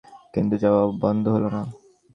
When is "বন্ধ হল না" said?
1.01-1.61